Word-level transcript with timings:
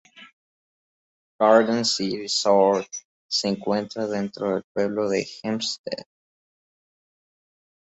Garden 1.39 1.85
City 1.85 2.27
South 2.27 2.87
se 3.27 3.49
encuentra 3.49 4.07
dentro 4.07 4.49
del 4.55 4.63
pueblo 4.73 5.07
de 5.07 5.27
Hempstead. 5.43 6.05